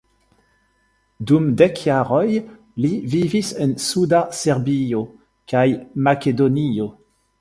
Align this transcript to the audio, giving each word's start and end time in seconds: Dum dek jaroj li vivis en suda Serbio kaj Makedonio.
Dum 1.31 1.45
dek 1.59 1.75
jaroj 1.87 2.29
li 2.85 2.91
vivis 3.11 3.51
en 3.67 3.75
suda 3.89 4.25
Serbio 4.41 5.03
kaj 5.55 5.67
Makedonio. 6.09 6.89